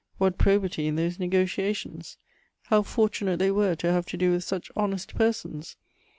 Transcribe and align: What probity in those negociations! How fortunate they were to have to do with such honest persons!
What 0.17 0.39
probity 0.39 0.87
in 0.87 0.95
those 0.95 1.19
negociations! 1.19 2.17
How 2.63 2.81
fortunate 2.81 3.37
they 3.37 3.51
were 3.51 3.75
to 3.75 3.91
have 3.91 4.07
to 4.07 4.17
do 4.17 4.31
with 4.31 4.43
such 4.43 4.71
honest 4.75 5.13
persons! 5.13 5.77